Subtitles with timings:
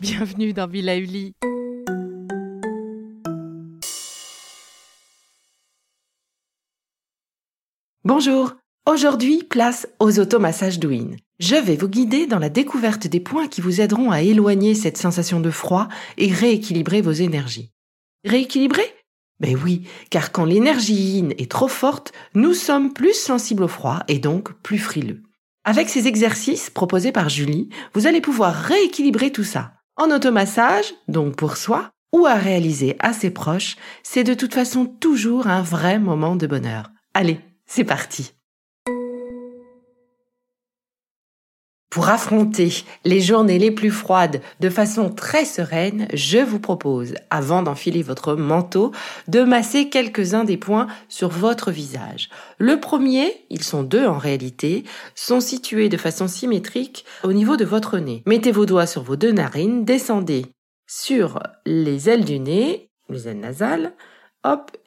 [0.00, 1.32] Bienvenue dans Villa Uli.
[8.04, 8.56] Bonjour.
[8.86, 11.16] Aujourd'hui, place aux automassages Douyin.
[11.38, 14.98] Je vais vous guider dans la découverte des points qui vous aideront à éloigner cette
[14.98, 15.86] sensation de froid
[16.16, 17.70] et rééquilibrer vos énergies.
[18.24, 18.92] Rééquilibrer?
[19.38, 24.02] Ben oui, car quand l'énergie yin est trop forte, nous sommes plus sensibles au froid
[24.08, 25.22] et donc plus frileux.
[25.64, 31.36] Avec ces exercices proposés par Julie, vous allez pouvoir rééquilibrer tout ça en automassage, donc
[31.36, 35.98] pour soi, ou à réaliser à ses proches, c'est de toute façon toujours un vrai
[35.98, 36.90] moment de bonheur.
[37.14, 38.32] Allez, c'est parti.
[41.98, 47.64] Pour affronter les journées les plus froides de façon très sereine, je vous propose, avant
[47.64, 48.92] d'enfiler votre manteau,
[49.26, 52.28] de masser quelques-uns des points sur votre visage.
[52.58, 54.84] Le premier, ils sont deux en réalité,
[55.16, 58.22] sont situés de façon symétrique au niveau de votre nez.
[58.26, 60.46] Mettez vos doigts sur vos deux narines, descendez
[60.86, 63.92] sur les ailes du nez, les ailes nasales,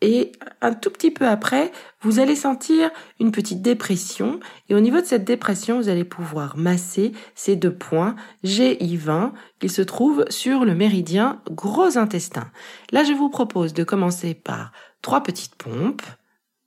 [0.00, 1.72] et un tout petit peu après,
[2.02, 6.56] vous allez sentir une petite dépression, et au niveau de cette dépression, vous allez pouvoir
[6.56, 12.50] masser ces deux points GI20 qui se trouvent sur le méridien gros intestin.
[12.92, 14.72] Là, je vous propose de commencer par
[15.02, 16.02] trois petites pompes,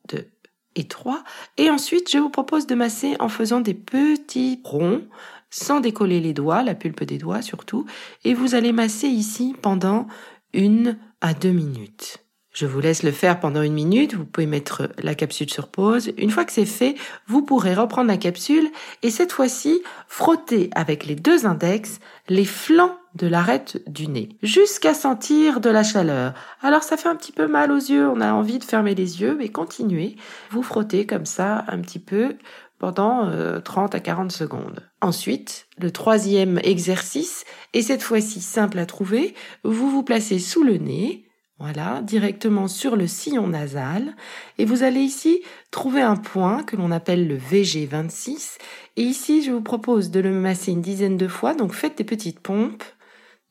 [0.09, 0.27] deux
[0.75, 1.23] et trois,
[1.57, 5.03] et ensuite, je vous propose de masser en faisant des petits ronds,
[5.49, 7.85] sans décoller les doigts, la pulpe des doigts surtout,
[8.23, 10.07] et vous allez masser ici pendant
[10.51, 12.22] une à deux minutes.
[12.53, 16.11] Je vous laisse le faire pendant une minute, vous pouvez mettre la capsule sur pause.
[16.17, 16.93] Une fois que c'est fait,
[17.25, 18.69] vous pourrez reprendre la capsule
[19.01, 21.99] et cette fois-ci frotter avec les deux index
[22.29, 26.35] les flancs de l'arête du nez jusqu'à sentir de la chaleur.
[26.61, 29.21] Alors ça fait un petit peu mal aux yeux, on a envie de fermer les
[29.21, 30.15] yeux, mais continuez.
[30.51, 32.37] Vous frottez comme ça un petit peu
[32.77, 33.31] pendant
[33.61, 34.81] 30 euh, à 40 secondes.
[35.01, 39.33] Ensuite, le troisième exercice est cette fois-ci simple à trouver.
[39.63, 41.25] Vous vous placez sous le nez,
[41.59, 44.15] voilà, directement sur le sillon nasal.
[44.57, 45.41] Et vous allez ici
[45.71, 48.57] trouver un point que l'on appelle le VG26.
[48.97, 51.53] Et ici, je vous propose de le masser une dizaine de fois.
[51.53, 52.83] Donc faites des petites pompes.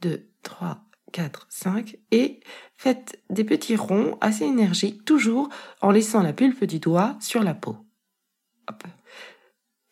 [0.00, 0.80] 2, 3,
[1.12, 1.96] 4, 5.
[2.10, 2.40] Et
[2.76, 5.48] faites des petits ronds assez énergiques, toujours
[5.80, 7.76] en laissant la pulpe du doigt sur la peau.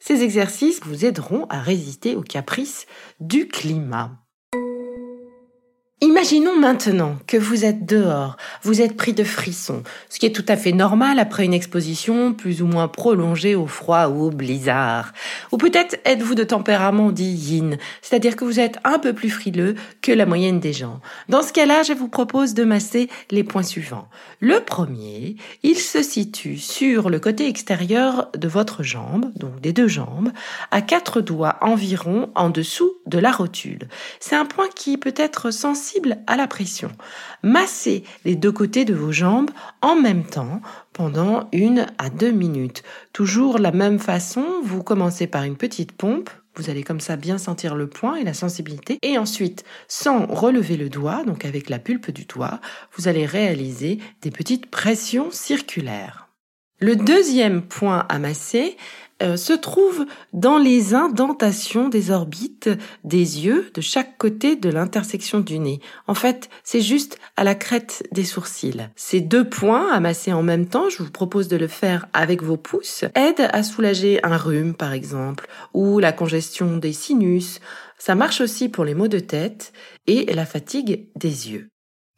[0.00, 2.86] Ces exercices vous aideront à résister aux caprices
[3.20, 4.18] du climat.
[6.20, 10.44] Imaginons maintenant que vous êtes dehors, vous êtes pris de frissons, ce qui est tout
[10.48, 15.14] à fait normal après une exposition plus ou moins prolongée au froid ou au blizzard.
[15.50, 19.76] Ou peut-être êtes-vous de tempérament dit yin, c'est-à-dire que vous êtes un peu plus frileux
[20.02, 21.00] que la moyenne des gens.
[21.30, 24.08] Dans ce cas-là, je vous propose de masser les points suivants.
[24.40, 29.88] Le premier, il se situe sur le côté extérieur de votre jambe, donc des deux
[29.88, 30.32] jambes,
[30.70, 33.88] à quatre doigts environ en dessous de la rotule.
[34.20, 36.90] C'est un point qui peut être sensible à la pression.
[37.42, 39.50] Massez les deux côtés de vos jambes
[39.82, 40.60] en même temps
[40.92, 42.82] pendant une à deux minutes.
[43.12, 46.30] Toujours la même façon, vous commencez par une petite pompe.
[46.56, 48.98] Vous allez comme ça bien sentir le point et la sensibilité.
[49.02, 52.60] Et ensuite, sans relever le doigt, donc avec la pulpe du doigt,
[52.96, 56.19] vous allez réaliser des petites pressions circulaires.
[56.82, 58.18] Le deuxième point à
[59.22, 62.70] euh, se trouve dans les indentations des orbites
[63.04, 65.80] des yeux de chaque côté de l'intersection du nez.
[66.06, 68.88] En fait, c'est juste à la crête des sourcils.
[68.96, 72.56] Ces deux points amassés en même temps, je vous propose de le faire avec vos
[72.56, 77.60] pouces, aident à soulager un rhume par exemple, ou la congestion des sinus.
[77.98, 79.74] Ça marche aussi pour les maux de tête
[80.06, 81.68] et la fatigue des yeux.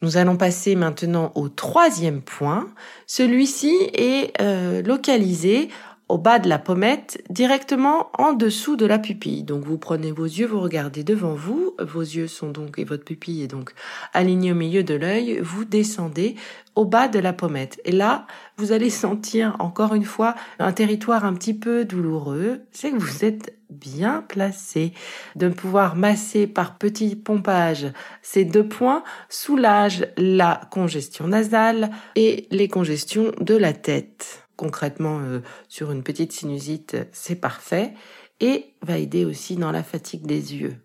[0.03, 2.67] Nous allons passer maintenant au troisième point.
[3.07, 5.69] Celui-ci est euh, localisé
[6.09, 9.43] au bas de la pommette, directement en dessous de la pupille.
[9.43, 13.05] Donc vous prenez vos yeux, vous regardez devant vous, vos yeux sont donc et votre
[13.05, 13.71] pupille est donc
[14.11, 16.35] alignée au milieu de l'œil, vous descendez
[16.75, 17.79] au bas de la pommette.
[17.85, 18.27] Et là,
[18.57, 23.23] vous allez sentir encore une fois un territoire un petit peu douloureux, c'est que vous
[23.23, 24.93] êtes bien placé.
[25.35, 27.87] De pouvoir masser par petits pompages
[28.21, 35.39] ces deux points soulage la congestion nasale et les congestions de la tête concrètement euh,
[35.67, 37.93] sur une petite sinusite, c'est parfait,
[38.39, 40.75] et va aider aussi dans la fatigue des yeux.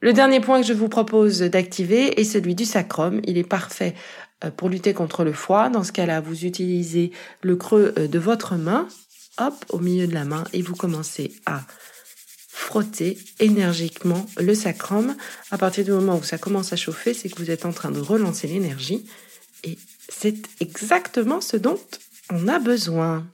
[0.00, 3.20] Le dernier point que je vous propose d'activer est celui du sacrum.
[3.24, 3.94] Il est parfait
[4.44, 5.70] euh, pour lutter contre le froid.
[5.70, 7.12] Dans ce cas-là, vous utilisez
[7.42, 8.88] le creux euh, de votre main,
[9.38, 11.62] hop, au milieu de la main, et vous commencez à
[12.74, 15.14] frotter énergiquement le sacrum.
[15.52, 17.92] À partir du moment où ça commence à chauffer, c'est que vous êtes en train
[17.92, 19.06] de relancer l'énergie.
[19.62, 19.78] Et
[20.08, 21.78] c'est exactement ce dont
[22.32, 23.28] on a besoin.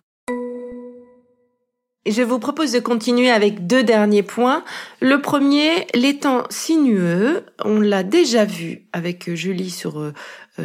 [2.11, 4.65] Je vous propose de continuer avec deux derniers points.
[5.01, 7.45] Le premier, l'étang sinueux.
[7.65, 10.13] On l'a déjà vu avec Julie sur euh,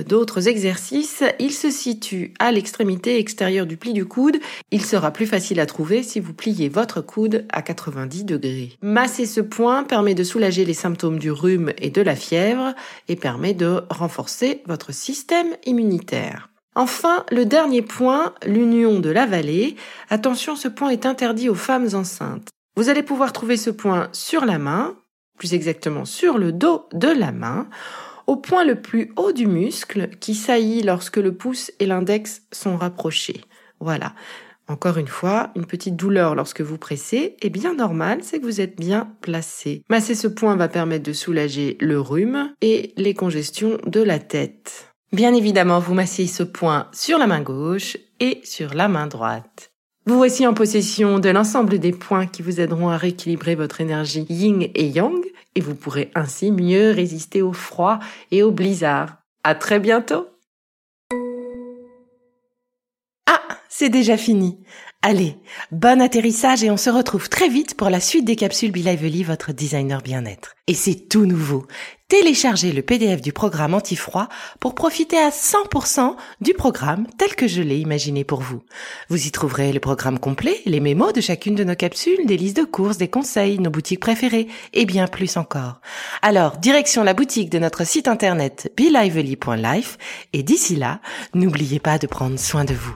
[0.07, 1.23] d'autres exercices.
[1.37, 4.37] Il se situe à l'extrémité extérieure du pli du coude.
[4.71, 8.71] Il sera plus facile à trouver si vous pliez votre coude à 90 degrés.
[8.81, 12.73] Masser ce point permet de soulager les symptômes du rhume et de la fièvre
[13.07, 16.49] et permet de renforcer votre système immunitaire.
[16.75, 19.77] Enfin, le dernier point, l'union de la vallée.
[20.09, 22.49] Attention, ce point est interdit aux femmes enceintes.
[22.75, 24.97] Vous allez pouvoir trouver ce point sur la main,
[25.37, 27.69] plus exactement sur le dos de la main,
[28.27, 32.75] au point le plus haut du muscle qui saillit lorsque le pouce et l'index sont
[32.75, 33.41] rapprochés.
[33.79, 34.13] Voilà.
[34.67, 38.61] Encore une fois, une petite douleur lorsque vous pressez est bien normale, c'est que vous
[38.61, 39.83] êtes bien placé.
[39.89, 44.94] Masser ce point va permettre de soulager le rhume et les congestions de la tête.
[45.11, 49.71] Bien évidemment, vous massez ce point sur la main gauche et sur la main droite.
[50.07, 54.25] Vous voici en possession de l'ensemble des points qui vous aideront à rééquilibrer votre énergie
[54.29, 55.23] yin et yang
[55.55, 57.99] et vous pourrez ainsi mieux résister au froid
[58.31, 59.17] et au blizzard.
[59.43, 60.27] À très bientôt!
[63.77, 64.57] C'est déjà fini.
[65.01, 65.35] Allez,
[65.69, 69.23] bon atterrissage et on se retrouve très vite pour la suite des capsules Be Lively,
[69.23, 70.55] votre designer bien-être.
[70.67, 71.67] Et c'est tout nouveau.
[72.07, 74.29] Téléchargez le PDF du programme anti-froid
[74.61, 78.61] pour profiter à 100% du programme tel que je l'ai imaginé pour vous.
[79.09, 82.57] Vous y trouverez le programme complet, les mémos de chacune de nos capsules, des listes
[82.57, 85.81] de courses, des conseils, nos boutiques préférées et bien plus encore.
[86.21, 89.97] Alors, direction la boutique de notre site internet belively.life
[90.31, 91.01] et d'ici là,
[91.33, 92.95] n'oubliez pas de prendre soin de vous.